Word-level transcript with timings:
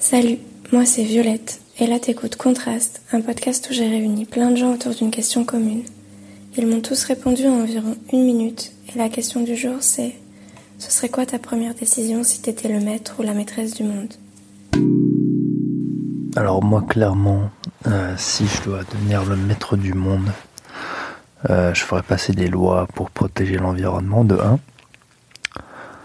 Salut, 0.00 0.38
moi 0.72 0.86
c'est 0.86 1.02
Violette, 1.02 1.60
et 1.80 1.88
là 1.88 1.98
t'écoutes 1.98 2.36
Contraste, 2.36 3.02
un 3.12 3.20
podcast 3.20 3.66
où 3.68 3.74
j'ai 3.74 3.88
réuni 3.88 4.26
plein 4.26 4.52
de 4.52 4.56
gens 4.56 4.72
autour 4.72 4.94
d'une 4.94 5.10
question 5.10 5.44
commune. 5.44 5.82
Ils 6.56 6.68
m'ont 6.68 6.80
tous 6.80 7.02
répondu 7.02 7.48
en 7.48 7.62
environ 7.62 7.96
une 8.12 8.24
minute, 8.24 8.70
et 8.88 8.96
la 8.96 9.08
question 9.08 9.40
du 9.42 9.56
jour 9.56 9.78
c'est 9.80 10.14
Ce 10.78 10.92
serait 10.92 11.08
quoi 11.08 11.26
ta 11.26 11.40
première 11.40 11.74
décision 11.74 12.22
si 12.22 12.40
t'étais 12.40 12.68
le 12.68 12.78
maître 12.78 13.16
ou 13.18 13.22
la 13.22 13.34
maîtresse 13.34 13.74
du 13.74 13.82
monde? 13.82 14.14
Alors 16.36 16.62
moi 16.62 16.84
clairement, 16.88 17.50
euh, 17.88 18.14
si 18.16 18.46
je 18.46 18.62
dois 18.62 18.84
devenir 18.84 19.24
le 19.24 19.34
maître 19.34 19.76
du 19.76 19.94
monde, 19.94 20.30
euh, 21.50 21.74
je 21.74 21.82
ferais 21.82 22.02
passer 22.02 22.32
des 22.32 22.46
lois 22.46 22.86
pour 22.94 23.10
protéger 23.10 23.56
l'environnement 23.56 24.22
de 24.22 24.36
1. 24.36 24.60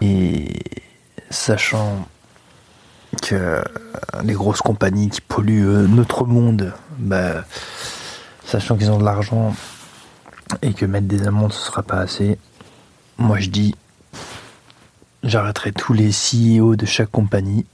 Et 0.00 0.48
sachant 1.30 2.08
que 3.14 3.34
euh, 3.34 3.62
les 4.22 4.34
grosses 4.34 4.62
compagnies 4.62 5.10
qui 5.10 5.20
polluent 5.20 5.68
euh, 5.68 5.86
notre 5.86 6.24
monde, 6.24 6.72
bah, 6.98 7.44
sachant 8.44 8.76
qu'ils 8.76 8.90
ont 8.90 8.98
de 8.98 9.04
l'argent 9.04 9.54
et 10.62 10.74
que 10.74 10.86
mettre 10.86 11.06
des 11.06 11.26
amendes 11.26 11.52
ce 11.52 11.66
sera 11.66 11.82
pas 11.82 11.98
assez, 11.98 12.38
moi 13.18 13.38
je 13.38 13.50
dis 13.50 13.74
j'arrêterai 15.22 15.72
tous 15.72 15.92
les 15.92 16.10
CEO 16.10 16.76
de 16.76 16.86
chaque 16.86 17.10
compagnie 17.10 17.64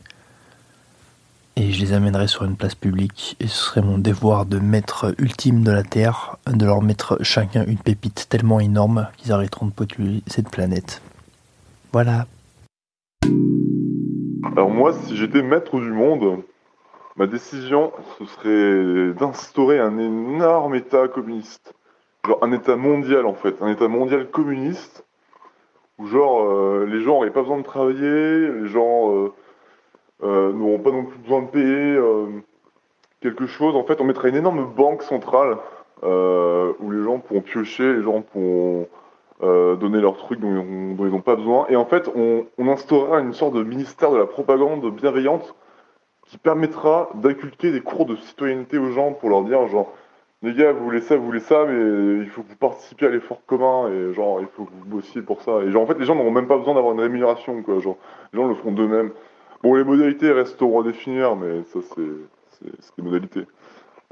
et 1.57 1.73
je 1.73 1.81
les 1.81 1.93
amènerai 1.93 2.27
sur 2.29 2.45
une 2.45 2.57
place 2.57 2.75
publique 2.75 3.37
et 3.41 3.47
ce 3.47 3.57
serait 3.57 3.83
mon 3.83 3.99
devoir 3.99 4.47
de 4.47 4.59
maître 4.59 5.15
ultime 5.19 5.63
de 5.63 5.71
la 5.71 5.83
Terre, 5.83 6.37
de 6.47 6.65
leur 6.65 6.81
mettre 6.81 7.19
chacun 7.23 7.65
une 7.67 7.79
pépite 7.79 8.27
tellement 8.29 8.61
énorme 8.61 9.09
qu'ils 9.17 9.33
arrêteront 9.33 9.67
de 9.67 9.73
polluer 9.73 10.23
cette 10.27 10.49
planète. 10.49 11.03
Voilà. 11.93 12.27
Alors 14.45 14.71
moi, 14.71 14.93
si 14.93 15.17
j'étais 15.17 15.43
maître 15.43 15.79
du 15.79 15.93
monde, 15.93 16.43
ma 17.17 17.27
décision, 17.27 17.93
ce 18.19 18.25
serait 18.25 19.15
d'instaurer 19.15 19.79
un 19.79 19.99
énorme 19.99 20.75
État 20.75 21.09
communiste. 21.09 21.75
Genre 22.27 22.39
un 22.43 22.53
État 22.53 22.77
mondial 22.77 23.27
en 23.27 23.35
fait, 23.35 23.61
un 23.61 23.69
État 23.69 23.89
mondial 23.89 24.31
communiste, 24.31 25.05
où 25.99 26.07
genre 26.07 26.43
euh, 26.43 26.87
les 26.87 27.01
gens 27.01 27.15
n'auraient 27.15 27.31
pas 27.31 27.43
besoin 27.43 27.59
de 27.59 27.63
travailler, 27.63 28.49
les 28.53 28.69
gens 28.69 29.15
euh, 29.15 29.33
euh, 30.23 30.53
n'auront 30.53 30.79
pas 30.79 30.93
non 30.93 31.05
plus 31.05 31.19
besoin 31.19 31.43
de 31.43 31.49
payer 31.49 31.99
quelque 33.21 33.47
chose. 33.47 33.77
En 33.77 33.85
fait, 33.85 34.01
on 34.01 34.05
mettrait 34.05 34.31
une 34.31 34.37
énorme 34.37 34.73
banque 34.75 35.03
centrale 35.03 35.59
où 36.03 36.91
les 36.91 37.03
gens 37.05 37.19
pourront 37.19 37.43
piocher, 37.43 37.93
les 37.93 38.03
gens 38.03 38.23
pourront 38.23 38.89
euh, 39.43 39.77
donner 39.77 40.01
leurs 40.01 40.17
trucs 40.17 40.41
dont, 40.41 40.97
ils 40.99 41.11
n'ont 41.11 41.21
pas 41.21 41.37
besoin. 41.37 41.67
Et 41.69 41.77
en 41.77 41.87
fait, 41.87 42.11
on, 42.15 42.47
on 42.59 42.69
instaurera 42.69 43.21
une 43.21 43.33
sorte 43.33 43.55
de 43.55 43.63
ministère 43.63 44.11
de 44.11 44.19
la 44.19 44.27
propagande 44.27 44.95
bienveillante 44.95 45.55
qui 46.31 46.39
permettra 46.39 47.11
d'inculquer 47.15 47.73
des 47.73 47.81
cours 47.81 48.07
de 48.07 48.17
citoyenneté 48.17 48.79
aux 48.79 48.93
gens 48.93 49.13
pour 49.13 49.31
leur 49.31 49.43
dire 49.43 49.67
genre 49.67 49.93
les 50.43 50.55
gars 50.55 50.73
vous 50.73 50.85
voulez 50.85 51.01
ça 51.01 51.17
vous 51.17 51.25
voulez 51.25 51.41
ça 51.41 51.65
mais 51.67 52.23
il 52.23 52.29
faut 52.29 52.43
que 52.43 52.49
vous 52.49 52.57
participiez 52.57 53.09
à 53.09 53.11
l'effort 53.11 53.43
commun 53.47 53.89
et 53.89 54.15
genre 54.15 54.41
il 54.41 54.47
faut 54.47 54.65
que 54.65 54.71
vous 54.71 54.85
bossiez 54.85 55.23
pour 55.23 55.43
ça. 55.43 55.61
Et 55.63 55.71
genre 55.73 55.83
en 55.83 55.87
fait 55.87 55.99
les 55.99 56.05
gens 56.05 56.15
n'auront 56.15 56.31
même 56.31 56.47
pas 56.47 56.57
besoin 56.57 56.75
d'avoir 56.75 56.95
une 56.95 57.01
rémunération 57.01 57.63
quoi. 57.63 57.81
Genre 57.81 57.97
les 58.33 58.39
gens 58.39 58.47
le 58.47 58.55
feront 58.55 58.73
d'eux-mêmes. 58.73 59.11
Bon 59.63 59.75
les 59.75 59.85
modalités 59.85 60.31
resteront 60.31 60.81
à 60.81 60.85
définir 60.85 61.35
mais 61.35 61.65
ça 61.65 61.81
c'est 61.83 62.03
c'est 62.51 62.71
c'est 62.79 62.97
des 62.97 63.03
modalités 63.03 63.47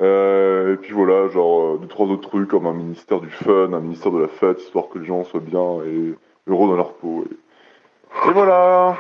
euh, 0.01 0.75
et 0.75 0.77
puis 0.77 0.93
voilà 0.93 1.29
genre 1.29 1.61
euh, 1.61 1.79
deux 1.79 1.89
trois 1.89 2.07
autres 2.07 2.29
trucs 2.29 2.49
comme 2.49 2.67
un 2.67 2.73
ministère 2.73 3.21
du 3.21 3.31
fun 3.31 3.73
un 3.73 3.81
ministère 3.81 4.13
de 4.13 4.19
la 4.19 4.29
fête 4.29 4.61
histoire 4.61 4.89
que 4.89 4.99
les 4.99 5.07
gens 5.07 5.25
soient 5.25 5.41
bien 5.41 5.83
et 5.85 6.15
heureux 6.47 6.69
dans 6.69 6.77
leur 6.77 6.95
peau. 6.95 7.25
Et, 7.31 8.33
voilà. 8.33 8.97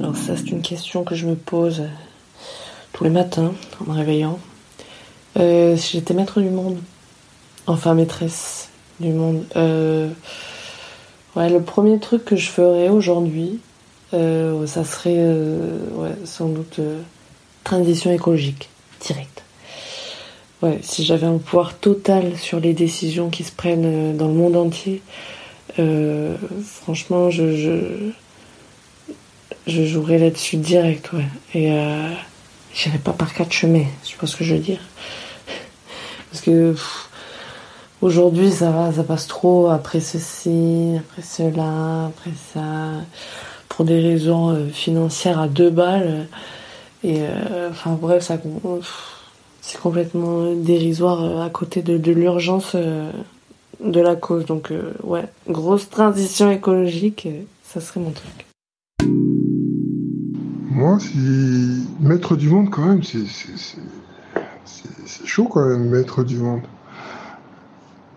Alors 0.00 0.16
ça, 0.16 0.36
c'est 0.36 0.50
une 0.50 0.62
question 0.62 1.04
que 1.04 1.14
je 1.14 1.26
me 1.26 1.34
pose 1.34 1.82
tous 2.92 3.04
les 3.04 3.10
matins 3.10 3.52
en 3.80 3.90
me 3.90 3.96
réveillant. 3.96 4.38
Euh, 5.36 5.76
si 5.76 5.98
j'étais 5.98 6.14
maître 6.14 6.40
du 6.40 6.50
monde, 6.50 6.78
enfin 7.66 7.94
maîtresse 7.94 8.70
du 9.00 9.12
monde, 9.12 9.44
euh, 9.56 10.08
ouais, 11.36 11.50
le 11.50 11.60
premier 11.62 11.98
truc 11.98 12.24
que 12.24 12.36
je 12.36 12.48
ferais 12.48 12.88
aujourd'hui, 12.88 13.60
euh, 14.14 14.66
ça 14.66 14.84
serait 14.84 15.16
euh, 15.18 16.14
sans 16.24 16.48
doute 16.48 16.78
euh, 16.78 17.02
transition 17.64 18.10
écologique 18.10 18.70
directe. 19.00 19.42
Ouais, 20.60 20.80
si 20.82 21.04
j'avais 21.04 21.26
un 21.26 21.38
pouvoir 21.38 21.74
total 21.78 22.36
sur 22.36 22.58
les 22.58 22.72
décisions 22.72 23.30
qui 23.30 23.44
se 23.44 23.52
prennent 23.52 23.84
euh, 23.84 24.12
dans 24.12 24.26
le 24.26 24.34
monde 24.34 24.56
entier, 24.56 25.02
euh, 25.78 26.36
franchement, 26.64 27.30
je, 27.30 28.10
jouerais 29.68 30.18
là-dessus 30.18 30.56
direct, 30.56 31.12
ouais. 31.12 31.26
Et 31.54 31.70
euh, 31.70 32.12
j'irais 32.74 32.98
pas 32.98 33.12
par 33.12 33.34
quatre 33.34 33.52
chemins, 33.52 33.84
je 34.02 34.08
sais 34.08 34.16
pas 34.16 34.26
ce 34.26 34.34
que 34.34 34.42
je 34.42 34.54
veux 34.54 34.60
dire? 34.60 34.80
Parce 36.32 36.42
que 36.42 36.74
aujourd'hui, 38.02 38.50
ça 38.50 38.72
va, 38.72 38.92
ça 38.92 39.04
passe 39.04 39.28
trop 39.28 39.68
après 39.68 40.00
ceci, 40.00 40.94
après 40.98 41.22
cela, 41.22 42.06
après 42.06 42.32
ça, 42.52 43.04
pour 43.68 43.84
des 43.84 44.00
raisons 44.00 44.68
financières 44.72 45.38
à 45.38 45.46
deux 45.46 45.70
balles. 45.70 46.26
Et 47.04 47.20
euh, 47.20 47.70
enfin 47.70 47.96
bref, 48.00 48.24
ça, 48.24 48.38
c'est 49.60 49.80
complètement 49.80 50.52
dérisoire 50.54 51.22
euh, 51.22 51.46
à 51.46 51.50
côté 51.50 51.82
de, 51.82 52.12
l'urgence 52.12 52.72
euh, 52.74 53.10
de 53.80 54.00
la 54.00 54.16
cause. 54.16 54.46
Donc 54.46 54.72
ouais, 55.04 55.24
grosse 55.48 55.88
transition 55.88 56.50
écologique, 56.50 57.28
ça 57.62 57.80
serait 57.80 58.00
mon 58.00 58.10
truc. 58.10 58.46
Moi, 60.70 60.98
si 61.00 61.86
maître 62.00 62.36
du 62.36 62.48
monde, 62.48 62.70
quand 62.70 62.86
même, 62.86 63.02
c'est 63.02 63.26
chaud 65.24 65.44
quand 65.46 65.66
même, 65.66 65.88
maître 65.88 66.24
du 66.24 66.36
monde. 66.36 66.62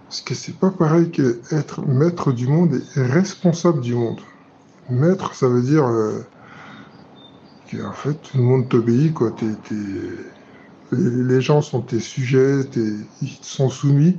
Parce 0.08 0.22
que 0.22 0.36
c'est 0.36 0.56
pas 0.56 0.72
pareil 0.72 1.10
que 1.12 1.40
être 1.52 1.86
maître 1.88 2.32
du 2.34 2.48
monde 2.48 2.82
et 2.96 3.02
responsable 3.02 3.80
du 3.80 3.96
monde. 3.96 4.20
Maître, 4.90 5.34
ça 5.36 5.48
veut 5.48 5.62
dire 5.62 5.86
en 7.80 7.94
fait 7.94 8.16
tout 8.22 8.38
le 8.38 8.44
monde 8.44 8.68
t'obéit, 8.70 9.14
quoi. 9.14 9.34
Les, 10.92 11.42
gens 11.42 11.62
sont 11.62 11.82
tes 11.82 12.00
sujets, 12.00 12.66
t'es- 12.70 13.10
ils 13.22 13.40
te 13.40 13.46
sont 13.46 13.70
soumis. 13.70 14.18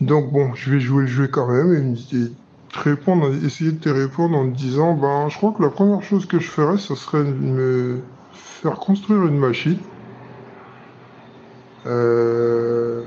Donc 0.00 0.32
bon, 0.32 0.54
je 0.54 0.70
vais 0.70 0.80
jouer 0.80 1.02
le 1.02 1.08
jeu 1.08 1.26
quand 1.28 1.48
même 1.48 1.72
et, 1.74 1.80
me- 1.80 2.24
et 2.26 2.32
te 2.72 2.78
répondre, 2.80 3.32
essayer 3.44 3.72
de 3.72 3.78
te 3.80 3.88
répondre 3.88 4.36
en 4.36 4.50
te 4.52 4.56
disant, 4.56 4.94
ben, 4.94 5.28
je 5.28 5.36
crois 5.36 5.52
que 5.52 5.62
la 5.62 5.70
première 5.70 6.02
chose 6.02 6.26
que 6.26 6.38
je 6.40 6.48
ferais, 6.48 6.78
ce 6.78 6.94
serait 6.94 7.24
de 7.24 7.32
me 7.32 8.02
faire 8.32 8.78
construire 8.78 9.22
une 9.26 9.38
machine 9.38 9.78
euh, 11.86 13.04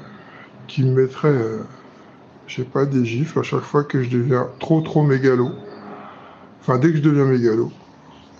qui 0.67 0.83
me 0.83 0.93
mettrait, 1.01 1.29
euh, 1.29 1.63
je 2.47 2.57
sais 2.63 2.69
pas, 2.69 2.85
des 2.85 3.05
gifles 3.05 3.39
à 3.39 3.43
chaque 3.43 3.61
fois 3.63 3.83
que 3.85 4.03
je 4.03 4.09
deviens 4.11 4.49
trop 4.59 4.81
trop 4.81 5.03
mégalo. 5.03 5.51
Enfin, 6.61 6.77
dès 6.77 6.91
que 6.91 6.97
je 6.97 7.01
deviens 7.01 7.25
mégalo. 7.25 7.71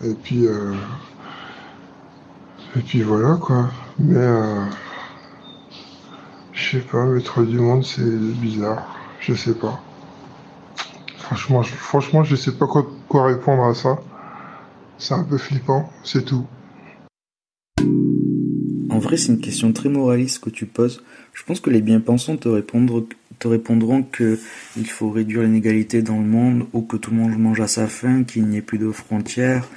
Et 0.03 0.13
puis, 0.13 0.45
euh, 0.45 0.73
et 2.75 2.79
puis 2.81 3.01
voilà 3.01 3.35
quoi. 3.41 3.71
Mais 3.99 4.15
euh, 4.15 4.63
je 6.53 6.77
sais 6.77 6.83
pas, 6.83 7.03
maître 7.05 7.43
du 7.43 7.59
monde, 7.59 7.83
c'est 7.83 8.03
bizarre. 8.03 8.95
Je 9.19 9.33
sais 9.33 9.55
pas. 9.55 9.81
Franchement, 11.17 11.61
je, 11.63 11.73
franchement, 11.73 12.23
je 12.23 12.35
sais 12.35 12.53
pas 12.53 12.67
quoi, 12.67 12.85
quoi 13.09 13.25
répondre 13.25 13.63
à 13.63 13.73
ça. 13.73 13.97
C'est 14.97 15.13
un 15.13 15.23
peu 15.23 15.37
flippant, 15.37 15.91
c'est 16.03 16.23
tout. 16.25 16.45
En 18.89 18.99
vrai, 18.99 19.17
c'est 19.17 19.31
une 19.33 19.41
question 19.41 19.73
très 19.73 19.89
moraliste 19.89 20.43
que 20.43 20.49
tu 20.49 20.65
poses. 20.65 21.03
Je 21.33 21.43
pense 21.43 21.59
que 21.59 21.69
les 21.69 21.81
bien-pensants 21.81 22.37
te, 22.37 22.47
répondre- 22.49 23.05
te 23.39 23.47
répondront 23.47 24.03
que 24.03 24.39
il 24.75 24.89
faut 24.89 25.09
réduire 25.09 25.43
l'inégalité 25.43 26.01
dans 26.01 26.17
le 26.17 26.25
monde, 26.25 26.65
ou 26.73 26.81
que 26.81 26.97
tout 26.97 27.11
le 27.11 27.17
monde 27.17 27.37
mange 27.37 27.59
à 27.61 27.67
sa 27.67 27.87
faim, 27.87 28.23
qu'il 28.23 28.45
n'y 28.45 28.57
ait 28.57 28.61
plus 28.61 28.77
de 28.77 28.91
frontières, 28.91 29.67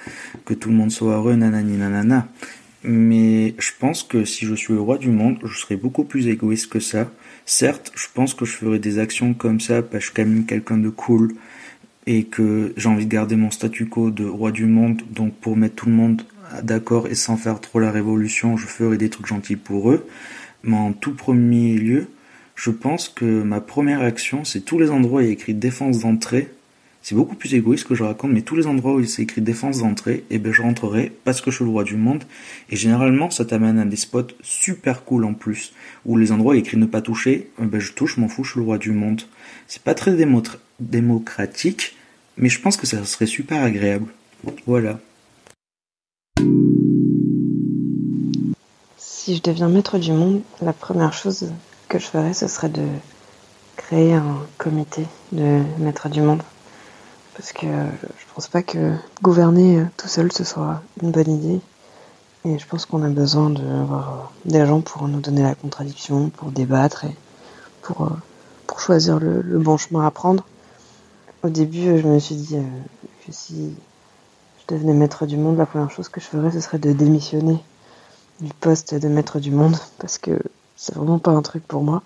que 0.45 0.55
tout 0.55 0.71
le 0.71 0.77
monde 0.77 0.91
soit 0.91 1.15
heureux, 1.15 1.35
nanani 1.35 1.77
nanana. 1.77 2.29
Mais 2.83 3.55
je 3.59 3.73
pense 3.79 4.03
que 4.03 4.25
si 4.25 4.47
je 4.47 4.55
suis 4.55 4.73
le 4.73 4.81
roi 4.81 4.97
du 4.97 5.11
monde, 5.11 5.39
je 5.45 5.59
serais 5.59 5.77
beaucoup 5.77 6.05
plus 6.05 6.29
égoïste 6.29 6.71
que 6.71 6.81
ça. 6.81 7.11
Certes, 7.45 7.93
je 7.95 8.07
pense 8.15 8.33
que 8.33 8.45
je 8.47 8.53
ferais 8.53 8.79
des 8.79 8.99
actions 8.99 9.35
comme 9.35 9.61
ça 9.61 9.83
parce 9.83 10.09
que 10.09 10.23
je 10.23 10.29
suis 10.29 10.45
quelqu'un 10.47 10.79
de 10.79 10.89
cool 10.89 11.35
et 12.07 12.25
que 12.25 12.73
j'ai 12.77 12.89
envie 12.89 13.05
de 13.05 13.11
garder 13.11 13.37
mon 13.37 13.51
statu 13.51 13.87
quo 13.87 14.11
de 14.11 14.25
roi 14.25 14.51
du 14.51 14.65
monde. 14.65 15.03
Donc 15.11 15.35
pour 15.35 15.57
mettre 15.57 15.75
tout 15.75 15.87
le 15.87 15.95
monde 15.95 16.23
d'accord 16.63 17.07
et 17.07 17.15
sans 17.15 17.37
faire 17.37 17.61
trop 17.61 17.81
la 17.81 17.91
révolution, 17.91 18.57
je 18.57 18.67
ferai 18.67 18.97
des 18.97 19.11
trucs 19.11 19.27
gentils 19.27 19.57
pour 19.57 19.91
eux. 19.91 20.07
Mais 20.63 20.77
en 20.77 20.93
tout 20.93 21.15
premier 21.15 21.75
lieu, 21.75 22.09
je 22.61 22.71
pense 22.71 23.09
que 23.09 23.25
ma 23.25 23.63
première 23.63 24.03
action, 24.03 24.45
c'est 24.45 24.61
tous 24.61 24.79
les 24.79 24.91
endroits 24.91 25.21
où 25.21 25.23
il 25.23 25.29
y 25.29 25.31
a 25.31 25.33
écrit 25.33 25.55
défense 25.55 26.01
d'entrée. 26.01 26.51
C'est 27.01 27.15
beaucoup 27.15 27.35
plus 27.35 27.55
égoïste 27.55 27.89
que 27.89 27.95
je 27.95 28.05
raconte, 28.05 28.33
mais 28.33 28.43
tous 28.43 28.55
les 28.55 28.67
endroits 28.67 28.97
où 28.97 29.01
il 29.01 29.09
s'est 29.09 29.23
écrit 29.23 29.41
défense 29.41 29.79
d'entrée, 29.79 30.25
eh 30.29 30.39
ben 30.39 30.53
je 30.53 30.61
rentrerai 30.61 31.11
parce 31.25 31.41
que 31.41 31.51
je 31.51 31.57
suis 31.57 31.65
le 31.65 31.71
roi 31.71 31.85
du 31.85 31.97
monde. 31.97 32.25
Et 32.69 32.77
généralement, 32.77 33.31
ça 33.31 33.47
t'amène 33.47 33.79
à 33.79 33.87
des 33.87 33.97
spots 33.97 34.35
super 34.43 35.05
cool 35.07 35.25
en 35.25 35.33
plus, 35.33 35.73
où 36.05 36.19
les 36.19 36.33
endroits 36.33 36.53
où 36.53 36.55
il 36.55 36.59
y 36.59 36.61
écrit 36.61 36.77
ne 36.77 36.85
pas 36.85 37.01
toucher, 37.01 37.49
eh 37.59 37.65
ben 37.65 37.81
je 37.81 37.95
touche, 37.95 38.19
m'en 38.19 38.29
fous, 38.29 38.45
je 38.45 38.51
suis 38.51 38.61
le 38.61 38.67
roi 38.67 38.77
du 38.77 38.93
monde. 38.93 39.23
C'est 39.67 39.83
pas 39.83 39.95
très 39.95 40.15
démocratique, 40.81 41.97
mais 42.37 42.51
je 42.51 42.61
pense 42.61 42.77
que 42.77 42.87
ça 42.87 43.03
serait 43.07 43.25
super 43.25 43.63
agréable. 43.63 44.13
Voilà. 44.67 45.01
Si 48.99 49.35
je 49.37 49.43
deviens 49.43 49.71
maître 49.71 49.99
du 49.99 50.13
monde, 50.13 50.43
la 50.61 50.75
première 50.75 51.15
chose 51.15 51.51
que 51.91 51.99
je 51.99 52.07
ferais, 52.07 52.33
ce 52.35 52.47
serait 52.47 52.69
de 52.69 52.87
créer 53.77 54.15
un 54.15 54.39
comité 54.59 55.07
de 55.33 55.61
maître 55.79 56.09
du 56.09 56.23
monde. 56.23 56.41
Parce 57.37 57.53
que 57.53 57.67
je 57.67 58.25
pense 58.35 58.47
pas 58.47 58.63
que 58.63 58.95
gouverner 59.23 59.85
tout 59.97 60.07
seul, 60.07 60.31
ce 60.31 60.45
soit 60.45 60.83
une 61.03 61.11
bonne 61.11 61.31
idée. 61.31 61.61
Et 62.45 62.59
je 62.59 62.67
pense 62.67 62.87
qu'on 62.87 63.03
a 63.03 63.09
besoin 63.09 63.51
d'avoir 63.51 64.33
des 64.45 64.65
gens 64.65 64.81
pour 64.81 65.09
nous 65.09 65.21
donner 65.21 65.43
la 65.43 65.57
contradiction, 65.57 66.31
pour 66.31 66.53
débattre 66.53 67.07
et 67.07 67.17
pour, 67.83 68.03
euh, 68.03 68.11
pour 68.69 68.81
choisir 68.81 69.19
le, 69.19 69.43
le 69.43 69.59
bon 69.59 69.77
chemin 69.77 70.07
à 70.07 70.13
prendre. 70.13 70.47
Au 71.43 71.49
début, 71.49 71.99
je 71.99 72.07
me 72.07 72.21
suis 72.21 72.37
dit 72.37 72.57
euh, 72.57 72.63
que 73.27 73.33
si 73.33 73.75
je 74.61 74.75
devenais 74.75 74.95
maître 74.95 75.27
du 75.27 75.37
monde, 75.37 75.59
la 75.59 75.67
première 75.67 75.91
chose 75.91 76.09
que 76.09 76.21
je 76.21 76.27
ferais, 76.27 76.53
ce 76.53 76.61
serait 76.61 76.79
de 76.79 76.93
démissionner 76.93 77.59
du 78.41 78.53
poste 78.55 78.95
de 78.95 79.09
maître 79.09 79.41
du 79.41 79.51
monde, 79.51 79.77
parce 79.99 80.17
que 80.17 80.41
c'est 80.81 80.95
vraiment 80.95 81.19
pas 81.19 81.33
un 81.33 81.43
truc 81.43 81.63
pour 81.69 81.83
moi. 81.83 82.03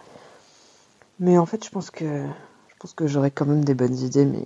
Mais 1.21 1.39
en 1.39 1.47
fait, 1.47 1.65
je 1.65 1.71
pense 1.71 1.91
que 1.91 2.05
je 2.05 2.75
pense 2.81 2.93
que 2.93 3.07
j'aurais 3.07 3.31
quand 3.31 3.47
même 3.47 3.65
des 3.65 3.75
bonnes 3.75 3.97
idées, 3.97 4.25
mais 4.25 4.45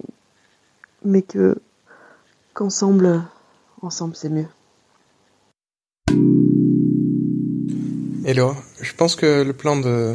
mais 1.03 1.23
que 1.23 1.57
qu'ensemble, 2.53 3.23
ensemble, 3.81 4.15
c'est 4.15 4.29
mieux. 4.29 4.49
Hello, 8.27 8.55
je 8.83 8.93
pense 8.93 9.17
que 9.17 9.43
le 9.43 9.53
plan 9.55 9.77
de 9.77 10.15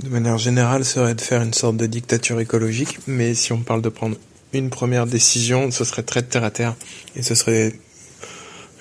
de 0.00 0.08
manière 0.10 0.36
générale 0.36 0.84
serait 0.84 1.14
de 1.14 1.20
faire 1.22 1.40
une 1.40 1.54
sorte 1.54 1.78
de 1.78 1.86
dictature 1.86 2.40
écologique, 2.40 2.98
mais 3.06 3.34
si 3.34 3.54
on 3.54 3.62
parle 3.62 3.80
de 3.80 3.88
prendre 3.88 4.16
une 4.52 4.68
première 4.68 5.06
décision, 5.06 5.70
ce 5.70 5.84
serait 5.84 6.02
très 6.02 6.22
terre 6.22 6.44
à 6.44 6.50
terre 6.50 6.76
et 7.16 7.22
ce 7.22 7.34
serait 7.34 7.72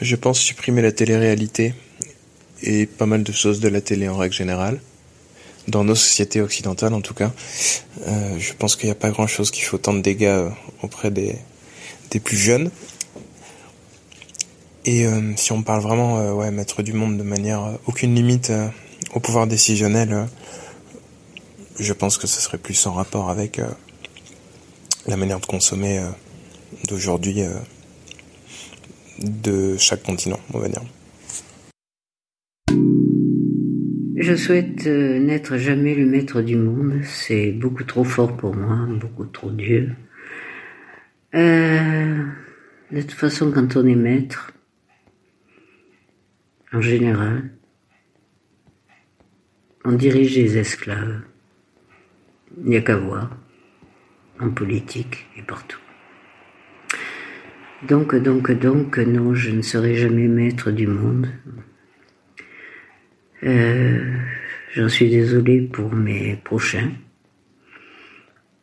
je 0.01 0.15
pense 0.17 0.39
supprimer 0.39 0.81
la 0.81 0.91
télé-réalité 0.91 1.75
et 2.63 2.85
pas 2.85 3.05
mal 3.05 3.23
de 3.23 3.31
choses 3.31 3.59
de 3.59 3.67
la 3.67 3.81
télé 3.81 4.07
en 4.07 4.17
règle 4.17 4.35
générale. 4.35 4.79
Dans 5.67 5.83
nos 5.83 5.95
sociétés 5.95 6.41
occidentales 6.41 6.93
en 6.93 7.01
tout 7.01 7.13
cas. 7.13 7.31
Euh, 8.07 8.39
je 8.39 8.53
pense 8.53 8.75
qu'il 8.75 8.87
n'y 8.87 8.91
a 8.91 8.95
pas 8.95 9.11
grand 9.11 9.27
chose 9.27 9.51
qui 9.51 9.61
fait 9.61 9.75
autant 9.75 9.93
de 9.93 10.01
dégâts 10.01 10.23
euh, 10.23 10.49
auprès 10.81 11.11
des, 11.11 11.35
plus 12.23 12.37
jeunes. 12.37 12.71
Et 14.85 15.05
euh, 15.05 15.33
si 15.35 15.51
on 15.51 15.61
parle 15.61 15.81
vraiment, 15.81 16.33
ouais, 16.33 16.49
mettre 16.49 16.81
du 16.81 16.93
monde 16.93 17.17
de 17.17 17.23
manière 17.23 17.77
aucune 17.85 18.15
limite 18.15 18.51
au 19.13 19.19
pouvoir 19.19 19.45
décisionnel, 19.45 20.27
je 21.79 21.93
pense 21.93 22.17
que 22.17 22.25
ce 22.25 22.41
serait 22.41 22.57
plus 22.57 22.87
en 22.87 22.93
rapport 22.93 23.29
avec 23.29 23.61
la 25.05 25.15
manière 25.15 25.39
de 25.39 25.45
consommer 25.45 26.03
d'aujourd'hui 26.87 27.43
de 29.19 29.77
chaque 29.77 30.03
continent, 30.03 30.39
on 30.53 30.59
va 30.59 30.67
dire. 30.67 30.81
Je 34.31 34.37
souhaite 34.37 34.85
n'être 34.85 35.57
jamais 35.57 35.93
le 35.93 36.05
maître 36.05 36.41
du 36.41 36.55
monde. 36.55 37.01
C'est 37.03 37.51
beaucoup 37.51 37.83
trop 37.83 38.05
fort 38.05 38.37
pour 38.37 38.55
moi, 38.55 38.87
beaucoup 38.89 39.25
trop 39.25 39.51
dur. 39.51 39.89
Euh, 41.35 42.23
de 42.93 43.01
toute 43.01 43.11
façon, 43.11 43.51
quand 43.51 43.75
on 43.75 43.85
est 43.85 43.95
maître, 43.95 44.53
en 46.71 46.79
général, 46.79 47.49
on 49.83 49.91
dirige 49.91 50.37
les 50.37 50.57
esclaves. 50.57 51.19
Il 52.57 52.69
n'y 52.69 52.77
a 52.77 52.81
qu'à 52.81 52.95
voir, 52.95 53.35
en 54.39 54.49
politique 54.49 55.27
et 55.35 55.41
partout. 55.41 55.81
Donc, 57.85 58.15
donc, 58.15 58.49
donc, 58.49 58.97
non, 58.97 59.33
je 59.33 59.51
ne 59.51 59.61
serai 59.61 59.95
jamais 59.95 60.29
maître 60.29 60.71
du 60.71 60.87
monde. 60.87 61.27
Euh, 63.43 64.17
J'en 64.73 64.87
suis 64.87 65.09
désolé 65.09 65.61
pour 65.61 65.93
mes 65.93 66.37
prochains. 66.37 66.91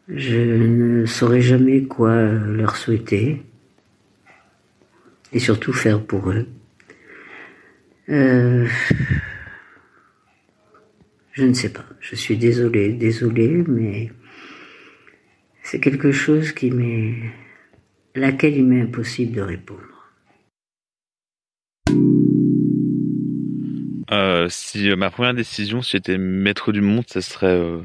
Je 0.09 0.37
ne 0.37 1.05
saurai 1.05 1.43
jamais 1.43 1.83
quoi 1.83 2.23
leur 2.23 2.77
souhaiter 2.77 3.43
et 5.35 5.39
surtout 5.39 5.75
faire 5.75 6.03
pour 6.03 6.31
eux. 6.31 6.47
Euh, 8.09 8.67
je 11.33 11.45
ne 11.45 11.53
sais 11.53 11.69
pas. 11.75 11.85
Je 12.01 12.15
suis 12.15 12.39
désolé, 12.39 12.95
désolé, 12.95 13.63
mais 13.69 14.11
c'est 15.63 15.79
quelque 15.79 16.11
chose 16.11 16.53
qui 16.53 16.71
m'est, 16.71 17.17
à 18.17 18.21
laquelle 18.21 18.57
il 18.57 18.65
m'est 18.65 18.81
impossible 18.81 19.33
de 19.33 19.43
répondre. 19.43 19.98
Euh, 24.10 24.49
si 24.49 24.90
euh, 24.90 24.96
ma 24.96 25.10
première 25.10 25.34
décision, 25.34 25.82
si 25.82 25.93
j'étais 25.93 26.19
maître 26.19 26.72
du 26.72 26.81
monde, 26.81 27.05
ce 27.06 27.20
serait, 27.20 27.46
euh, 27.46 27.82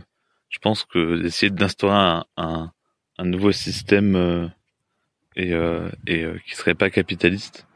je 0.49 0.59
pense 0.59 0.85
que 0.85 1.21
d'essayer 1.21 1.49
d'instaurer 1.49 2.21
un, 2.37 2.71
nouveau 3.19 3.51
système 3.51 4.15
euh, 4.15 5.89
et, 6.07 6.25
qui 6.45 6.55
serait 6.55 6.75
pas 6.75 6.89
capitaliste, 6.89 7.67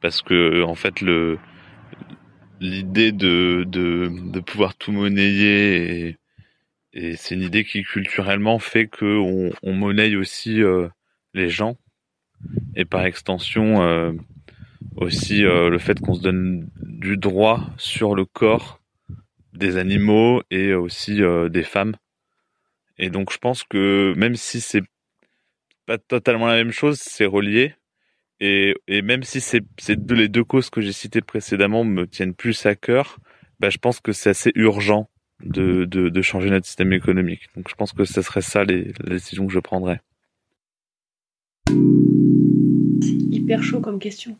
parce 0.00 0.22
que 0.22 0.62
en 0.62 0.74
fait 0.74 1.00
l'idée 2.60 3.12
de, 3.12 4.40
pouvoir 4.46 4.74
tout 4.74 4.92
monnayer 4.92 6.08
et, 6.08 7.16
c'est 7.16 7.36
une 7.36 7.42
idée 7.42 7.64
qui 7.64 7.84
culturellement 7.84 8.58
fait 8.58 8.88
que 8.88 9.18
on, 9.18 9.52
on 9.62 9.72
monnaie 9.72 10.16
aussi 10.16 10.60
les 11.34 11.48
gens. 11.48 11.76
Et 12.74 12.84
par 12.84 13.04
extension 13.04 14.16
aussi 14.96 15.42
le 15.42 15.78
fait 15.78 16.00
qu'on 16.00 16.14
se 16.14 16.22
donne 16.22 16.68
du 17.00 17.16
droit 17.16 17.62
sur 17.78 18.14
le 18.14 18.26
corps 18.26 18.80
des 19.54 19.78
animaux 19.78 20.42
et 20.50 20.74
aussi 20.74 21.22
euh, 21.22 21.48
des 21.48 21.62
femmes. 21.62 21.96
Et 22.98 23.08
donc 23.08 23.32
je 23.32 23.38
pense 23.38 23.64
que 23.64 24.12
même 24.16 24.36
si 24.36 24.60
c'est 24.60 24.82
pas 25.86 25.96
totalement 25.96 26.46
la 26.46 26.56
même 26.56 26.72
chose, 26.72 27.00
c'est 27.00 27.24
relié. 27.24 27.74
Et, 28.42 28.74
même 28.88 29.22
si 29.22 29.40
c'est 29.40 29.62
les 30.10 30.28
deux 30.28 30.44
causes 30.44 30.70
que 30.70 30.80
j'ai 30.80 30.92
citées 30.92 31.20
précédemment 31.20 31.84
me 31.84 32.06
tiennent 32.06 32.34
plus 32.34 32.64
à 32.64 32.74
cœur, 32.74 33.18
bah, 33.58 33.68
je 33.68 33.76
pense 33.76 34.00
que 34.00 34.12
c'est 34.12 34.30
assez 34.30 34.52
urgent 34.54 35.10
de, 35.40 36.22
changer 36.22 36.48
notre 36.48 36.66
système 36.66 36.92
économique. 36.92 37.48
Donc 37.56 37.68
je 37.68 37.74
pense 37.74 37.92
que 37.92 38.04
ce 38.04 38.22
serait 38.22 38.42
ça 38.42 38.64
les, 38.64 38.92
les 39.04 39.10
décisions 39.10 39.46
que 39.46 39.52
je 39.52 39.58
prendrais. 39.58 40.00
Hyper 43.30 43.62
chaud 43.62 43.80
comme 43.80 43.98
question. 43.98 44.36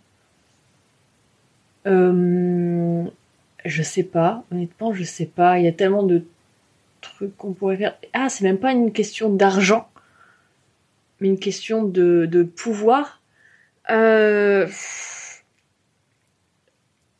Euh, 1.90 3.04
je 3.64 3.82
sais 3.82 4.02
pas, 4.04 4.44
honnêtement, 4.52 4.94
je 4.94 5.04
sais 5.04 5.26
pas. 5.26 5.58
Il 5.58 5.64
y 5.64 5.68
a 5.68 5.72
tellement 5.72 6.02
de 6.02 6.24
trucs 7.00 7.36
qu'on 7.36 7.52
pourrait 7.52 7.76
faire. 7.76 7.98
Ah, 8.12 8.28
c'est 8.28 8.44
même 8.44 8.58
pas 8.58 8.72
une 8.72 8.92
question 8.92 9.30
d'argent, 9.30 9.88
mais 11.20 11.28
une 11.28 11.38
question 11.38 11.84
de, 11.84 12.42
pouvoir. 12.56 13.20
Euh... 13.90 14.66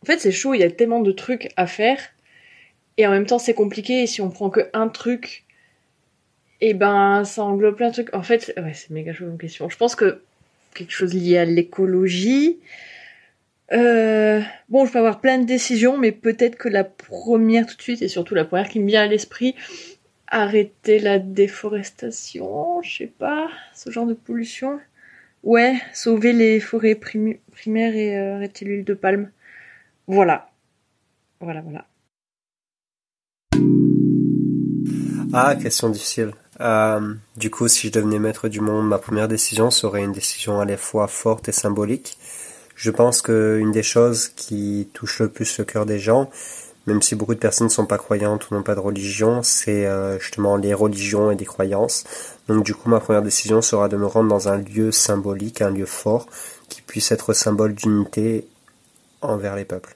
En 0.02 0.06
fait, 0.06 0.18
c'est 0.18 0.32
chaud, 0.32 0.54
il 0.54 0.60
y 0.60 0.64
a 0.64 0.70
tellement 0.70 1.00
de 1.00 1.12
trucs 1.12 1.50
à 1.56 1.66
faire. 1.66 1.98
Et 2.96 3.06
en 3.06 3.10
même 3.10 3.26
temps, 3.26 3.38
c'est 3.38 3.54
compliqué. 3.54 4.02
Et 4.02 4.06
si 4.06 4.20
on 4.22 4.30
prend 4.30 4.50
que 4.50 4.70
un 4.72 4.88
truc, 4.88 5.44
et 6.62 6.70
eh 6.70 6.74
ben, 6.74 7.24
ça 7.24 7.42
englobe 7.42 7.76
plein 7.76 7.88
de 7.88 7.94
trucs. 7.94 8.14
En 8.14 8.22
fait, 8.22 8.52
ouais, 8.56 8.74
c'est 8.74 8.90
méga 8.90 9.12
chaud 9.12 9.26
comme 9.26 9.38
question. 9.38 9.68
Je 9.68 9.76
pense 9.76 9.94
que 9.94 10.22
quelque 10.74 10.92
chose 10.92 11.14
lié 11.14 11.38
à 11.38 11.44
l'écologie, 11.44 12.58
euh, 13.72 14.40
bon, 14.68 14.84
je 14.84 14.92
peux 14.92 14.98
avoir 14.98 15.20
plein 15.20 15.38
de 15.38 15.44
décisions, 15.44 15.96
mais 15.96 16.12
peut-être 16.12 16.56
que 16.56 16.68
la 16.68 16.84
première 16.84 17.66
tout 17.66 17.76
de 17.76 17.82
suite, 17.82 18.02
et 18.02 18.08
surtout 18.08 18.34
la 18.34 18.44
première 18.44 18.68
qui 18.68 18.80
me 18.80 18.86
vient 18.86 19.02
à 19.02 19.06
l'esprit, 19.06 19.54
arrêter 20.26 20.98
la 20.98 21.18
déforestation, 21.18 22.82
je 22.82 22.98
sais 22.98 23.06
pas, 23.06 23.48
ce 23.74 23.90
genre 23.90 24.06
de 24.06 24.14
pollution. 24.14 24.80
Ouais, 25.42 25.80
sauver 25.94 26.32
les 26.32 26.60
forêts 26.60 26.94
primaires 26.94 27.94
et 27.94 28.18
euh, 28.18 28.36
arrêter 28.36 28.64
l'huile 28.64 28.84
de 28.84 28.94
palme. 28.94 29.30
Voilà. 30.06 30.50
Voilà, 31.40 31.62
voilà. 31.62 31.86
Ah, 35.32 35.54
question 35.54 35.88
difficile. 35.88 36.32
Euh, 36.60 37.14
du 37.36 37.50
coup, 37.50 37.68
si 37.68 37.86
je 37.86 37.92
devenais 37.92 38.18
maître 38.18 38.48
du 38.48 38.60
monde, 38.60 38.86
ma 38.88 38.98
première 38.98 39.28
décision 39.28 39.70
serait 39.70 40.02
une 40.02 40.12
décision 40.12 40.60
à 40.60 40.64
la 40.64 40.76
fois 40.76 41.06
forte 41.06 41.48
et 41.48 41.52
symbolique. 41.52 42.18
Je 42.82 42.90
pense 42.90 43.20
qu'une 43.20 43.72
des 43.72 43.82
choses 43.82 44.28
qui 44.28 44.88
touche 44.94 45.20
le 45.20 45.28
plus 45.28 45.58
le 45.58 45.66
cœur 45.66 45.84
des 45.84 45.98
gens, 45.98 46.30
même 46.86 47.02
si 47.02 47.14
beaucoup 47.14 47.34
de 47.34 47.38
personnes 47.38 47.66
ne 47.66 47.70
sont 47.70 47.84
pas 47.84 47.98
croyantes 47.98 48.48
ou 48.48 48.54
n'ont 48.54 48.62
pas 48.62 48.74
de 48.74 48.80
religion, 48.80 49.42
c'est 49.42 49.86
euh, 49.86 50.18
justement 50.18 50.56
les 50.56 50.72
religions 50.72 51.30
et 51.30 51.36
les 51.36 51.44
croyances. 51.44 52.06
Donc 52.48 52.64
du 52.64 52.72
coup, 52.72 52.88
ma 52.88 52.98
première 52.98 53.20
décision 53.20 53.60
sera 53.60 53.90
de 53.90 53.98
me 53.98 54.06
rendre 54.06 54.30
dans 54.30 54.48
un 54.48 54.56
lieu 54.56 54.92
symbolique, 54.92 55.60
un 55.60 55.68
lieu 55.68 55.84
fort, 55.84 56.26
qui 56.70 56.80
puisse 56.80 57.12
être 57.12 57.34
symbole 57.34 57.74
d'unité 57.74 58.48
envers 59.20 59.56
les 59.56 59.66
peuples. 59.66 59.94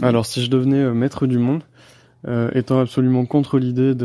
Alors 0.00 0.26
si 0.26 0.44
je 0.44 0.48
devenais 0.48 0.84
euh, 0.84 0.94
maître 0.94 1.26
du 1.26 1.38
monde, 1.38 1.64
euh, 2.28 2.52
étant 2.54 2.78
absolument 2.78 3.26
contre 3.26 3.58
l'idée 3.58 3.96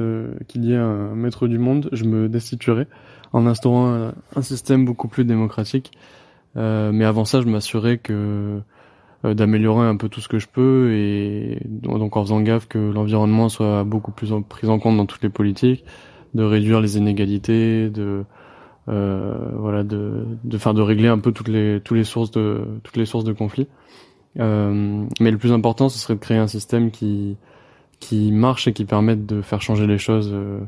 qu'il 0.48 0.66
y 0.66 0.74
ait 0.74 0.76
un 0.76 1.14
maître 1.14 1.48
du 1.48 1.60
monde, 1.60 1.88
je 1.92 2.06
me 2.06 2.28
destituerais 2.28 2.88
en 3.34 3.46
instaurant 3.46 4.12
un, 4.36 4.42
système 4.42 4.86
beaucoup 4.86 5.08
plus 5.08 5.26
démocratique. 5.26 5.92
Euh, 6.58 6.92
mais 6.92 7.06
avant 7.06 7.26
ça, 7.26 7.42
je 7.42 7.48
m'assurais 7.48 7.98
que 7.98 8.60
d'améliorer 9.24 9.86
un 9.86 9.98
peu 9.98 10.08
tout 10.08 10.22
ce 10.22 10.30
que 10.30 10.40
je 10.40 10.48
peux 10.48 10.94
et 10.94 11.60
donc 11.66 12.16
en 12.16 12.24
faisant 12.24 12.40
gaffe 12.40 12.70
que 12.70 12.78
l'environnement 12.78 13.50
soit 13.50 13.84
beaucoup 13.84 14.12
plus 14.12 14.32
pris 14.48 14.70
en 14.70 14.80
compte 14.80 14.96
dans 14.96 15.06
toutes 15.06 15.24
les 15.24 15.30
politiques, 15.30 15.84
de 16.36 16.44
réduire 16.44 16.80
les 16.80 16.98
inégalités, 16.98 17.90
de 17.90 18.24
euh, 18.90 19.36
voilà, 19.56 19.84
de, 19.84 20.26
de 20.44 20.58
faire 20.58 20.74
de 20.74 20.82
régler 20.82 21.10
un 21.10 21.20
peu 21.20 21.32
toutes 21.32 21.48
les 21.48 21.80
toutes 21.84 21.98
les 21.98 22.04
sources 22.04 22.32
de 22.32 22.66
toutes 22.84 22.98
les 22.98 23.06
sources 23.06 23.26
de 23.26 23.34
conflits. 23.34 23.68
Euh, 24.40 25.06
mais 25.20 25.32
le 25.32 25.38
plus 25.38 25.52
important, 25.52 25.90
ce 25.90 26.00
serait 26.00 26.16
de 26.16 26.20
créer 26.20 26.38
un 26.38 26.48
système 26.48 26.92
qui 26.92 27.38
qui 28.00 28.32
marche 28.32 28.68
et 28.68 28.74
qui 28.74 28.86
permette 28.86 29.26
de 29.26 29.42
faire 29.42 29.62
changer 29.62 29.86
les 29.86 29.98
choses 29.98 30.32
euh, 30.34 30.60
euh 30.62 30.66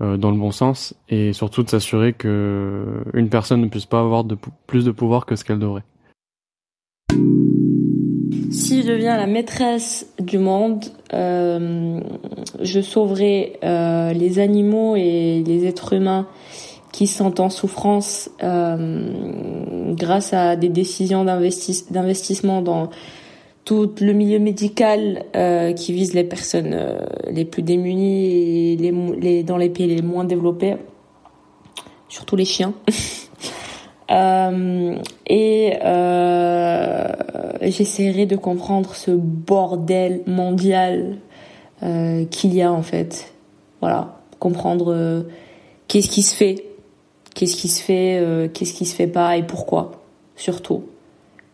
dans 0.00 0.30
le 0.30 0.36
bon 0.36 0.52
sens 0.52 0.94
et 1.08 1.32
surtout 1.32 1.62
de 1.62 1.70
s'assurer 1.70 2.12
que 2.12 3.02
une 3.14 3.28
personne 3.28 3.60
ne 3.60 3.66
puisse 3.66 3.86
pas 3.86 4.00
avoir 4.00 4.24
de 4.24 4.36
plus 4.66 4.84
de 4.84 4.90
pouvoir 4.90 5.26
que 5.26 5.34
ce 5.34 5.44
qu'elle 5.44 5.58
devrait. 5.58 5.82
Si 8.50 8.82
je 8.82 8.88
deviens 8.88 9.16
la 9.16 9.26
maîtresse 9.26 10.06
du 10.18 10.38
monde, 10.38 10.86
euh, 11.12 12.00
je 12.60 12.80
sauverai 12.80 13.58
euh, 13.62 14.12
les 14.12 14.38
animaux 14.38 14.96
et 14.96 15.44
les 15.46 15.66
êtres 15.66 15.92
humains 15.92 16.26
qui 16.92 17.06
sont 17.06 17.40
en 17.42 17.50
souffrance 17.50 18.30
euh, 18.42 19.92
grâce 19.94 20.32
à 20.32 20.56
des 20.56 20.70
décisions 20.70 21.24
d'investissement 21.24 22.62
dans 22.62 22.88
tout 23.68 23.96
le 24.00 24.14
milieu 24.14 24.38
médical 24.38 25.26
euh, 25.36 25.74
qui 25.74 25.92
vise 25.92 26.14
les 26.14 26.24
personnes 26.24 26.72
euh, 26.72 27.00
les 27.30 27.44
plus 27.44 27.60
démunies 27.60 28.72
et 28.72 28.76
les, 28.78 28.90
les, 29.20 29.42
dans 29.42 29.58
les 29.58 29.68
pays 29.68 29.86
les 29.94 30.00
moins 30.00 30.24
développés, 30.24 30.76
surtout 32.08 32.36
les 32.36 32.46
chiens. 32.46 32.72
Euh, 34.10 34.96
et 35.26 35.74
j'essaierai 37.60 38.24
de 38.24 38.36
comprendre 38.36 38.94
ce 38.94 39.10
bordel 39.10 40.22
mondial 40.26 41.18
qu'il 42.30 42.54
y 42.54 42.62
a 42.62 42.72
en 42.72 42.80
fait. 42.80 43.34
Voilà, 43.82 44.18
comprendre 44.38 45.26
qu'est-ce 45.88 46.08
qui 46.08 46.22
se 46.22 46.34
fait 46.34 46.64
qu'est-ce 47.34 47.54
qui 47.54 47.68
se 47.68 47.82
fait, 47.82 48.50
qu'est-ce 48.54 48.72
qui 48.72 48.86
se 48.86 48.94
fait 48.94 49.08
pas 49.08 49.36
et 49.36 49.42
pourquoi, 49.42 50.00
surtout. 50.36 50.84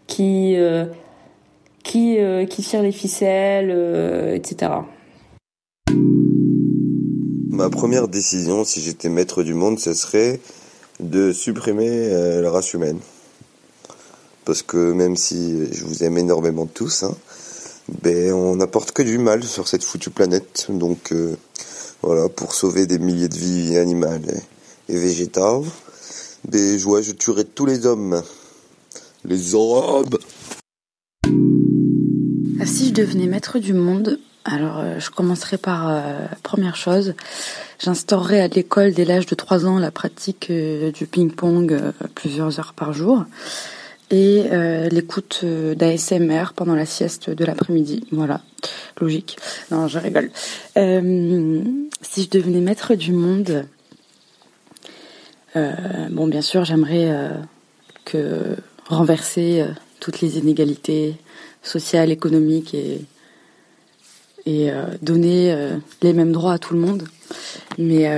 Qui, 0.06 0.56
qui, 1.84 2.18
euh, 2.18 2.46
qui 2.46 2.62
tire 2.62 2.82
les 2.82 2.90
ficelles, 2.90 3.70
etc. 4.34 4.72
Ma 7.48 7.70
première 7.70 8.08
décision, 8.08 8.64
si 8.64 8.80
j'étais 8.80 9.08
maître 9.08 9.44
du 9.44 9.54
monde, 9.54 9.78
ce 9.78 9.94
serait 9.94 10.40
de 10.98 11.32
supprimer 11.32 12.08
la 12.40 12.50
race 12.50 12.72
humaine. 12.74 12.98
Parce 14.44 14.62
que 14.62 14.92
même 14.92 15.16
si 15.16 15.72
je 15.72 15.84
vous 15.84 16.02
aime 16.02 16.18
énormément 16.18 16.66
tous, 16.66 17.04
hein, 17.04 17.14
ben 18.02 18.32
on 18.32 18.56
n'apporte 18.56 18.90
que 18.90 19.02
du 19.02 19.18
mal 19.18 19.44
sur 19.44 19.68
cette 19.68 19.84
foutue 19.84 20.10
planète. 20.10 20.66
Donc 20.68 21.14
voilà, 22.02 22.28
pour 22.28 22.54
sauver 22.54 22.86
des 22.86 22.98
milliers 22.98 23.28
de 23.28 23.36
vies 23.36 23.78
animales 23.78 24.42
et 24.88 24.98
végétales. 24.98 25.62
Mais 26.52 26.78
je, 26.78 27.02
je 27.02 27.12
tuerais 27.12 27.44
tous 27.44 27.66
les 27.66 27.86
hommes. 27.86 28.22
Les 29.24 29.54
hommes 29.54 30.04
devenais 32.94 33.26
maître 33.26 33.58
du 33.58 33.74
monde, 33.74 34.18
alors 34.44 34.78
euh, 34.78 34.98
je 34.98 35.10
commencerai 35.10 35.58
par 35.58 35.88
euh, 35.88 36.26
première 36.42 36.76
chose, 36.76 37.14
j'instaurerais 37.78 38.40
à 38.40 38.48
l'école 38.48 38.92
dès 38.92 39.04
l'âge 39.04 39.26
de 39.26 39.34
3 39.34 39.66
ans 39.66 39.78
la 39.78 39.90
pratique 39.90 40.48
euh, 40.50 40.90
du 40.90 41.06
ping-pong 41.06 41.78
plusieurs 42.14 42.58
heures 42.58 42.74
par 42.74 42.92
jour 42.92 43.24
et 44.10 44.44
l'écoute 44.92 45.44
d'ASMR 45.44 46.52
pendant 46.54 46.76
la 46.76 46.86
sieste 46.86 47.30
de 47.30 47.44
l'après-midi. 47.44 48.06
Voilà, 48.12 48.42
logique. 49.00 49.38
Non, 49.72 49.88
je 49.88 49.98
rigole. 49.98 50.30
si 50.76 52.22
je 52.22 52.30
devenais 52.30 52.60
maître 52.60 52.94
du 52.94 53.10
monde, 53.10 53.64
euh, 55.56 55.72
bon, 56.10 56.26
bien 56.26 56.42
sûr, 56.42 56.64
j'aimerais 56.64 57.10
euh, 57.10 57.30
que 58.04 58.56
renverser 58.86 59.60
euh, 59.60 59.68
toutes 60.00 60.20
les 60.20 60.38
inégalités 60.38 61.14
sociales, 61.64 62.10
économiques 62.10 62.74
et, 62.74 63.00
et 64.46 64.70
donner 65.02 65.56
les 66.02 66.12
mêmes 66.12 66.32
droits 66.32 66.52
à 66.52 66.58
tout 66.58 66.74
le 66.74 66.80
monde. 66.80 67.04
Mais 67.78 68.08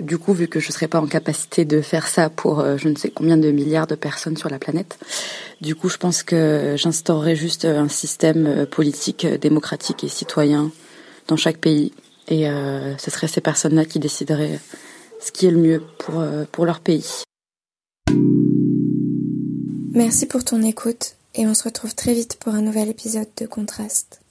du 0.00 0.18
coup, 0.18 0.34
vu 0.34 0.46
que 0.46 0.60
je 0.60 0.68
ne 0.68 0.72
serais 0.72 0.88
pas 0.88 1.00
en 1.00 1.06
capacité 1.06 1.64
de 1.64 1.80
faire 1.80 2.06
ça 2.06 2.28
pour 2.28 2.64
je 2.76 2.88
ne 2.88 2.96
sais 2.96 3.10
combien 3.10 3.36
de 3.38 3.50
milliards 3.50 3.86
de 3.86 3.94
personnes 3.94 4.36
sur 4.36 4.50
la 4.50 4.58
planète, 4.58 4.98
du 5.62 5.74
coup, 5.74 5.88
je 5.88 5.96
pense 5.96 6.22
que 6.22 6.74
j'instaurerais 6.76 7.36
juste 7.36 7.64
un 7.64 7.88
système 7.88 8.66
politique 8.66 9.26
démocratique 9.26 10.04
et 10.04 10.08
citoyen 10.08 10.70
dans 11.28 11.36
chaque 11.36 11.58
pays. 11.58 11.92
Et 12.28 12.44
ce 12.44 13.10
seraient 13.10 13.28
ces 13.28 13.40
personnes-là 13.40 13.86
qui 13.86 13.98
décideraient 13.98 14.60
ce 15.24 15.32
qui 15.32 15.46
est 15.46 15.50
le 15.50 15.58
mieux 15.58 15.82
pour, 15.98 16.20
euh, 16.20 16.44
pour 16.50 16.66
leur 16.66 16.80
pays. 16.80 17.22
Merci 19.92 20.26
pour 20.26 20.44
ton 20.44 20.62
écoute 20.62 21.16
et 21.34 21.46
on 21.46 21.54
se 21.54 21.64
retrouve 21.64 21.94
très 21.94 22.14
vite 22.14 22.36
pour 22.38 22.54
un 22.54 22.62
nouvel 22.62 22.88
épisode 22.88 23.28
de 23.36 23.46
Contraste. 23.46 24.23